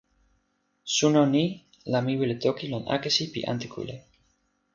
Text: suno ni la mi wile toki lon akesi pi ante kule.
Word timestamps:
suno 0.95 1.21
ni 1.33 1.45
la 1.93 1.99
mi 2.05 2.13
wile 2.19 2.35
toki 2.43 2.65
lon 2.71 2.83
akesi 2.95 3.23
pi 3.33 3.39
ante 3.51 3.67
kule. 3.73 3.95